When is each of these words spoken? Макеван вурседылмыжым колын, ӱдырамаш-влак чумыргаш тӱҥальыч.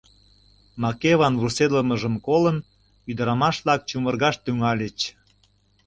Макеван 0.81 1.33
вурседылмыжым 1.39 2.15
колын, 2.25 2.57
ӱдырамаш-влак 3.09 3.81
чумыргаш 3.89 4.35
тӱҥальыч. 4.43 4.97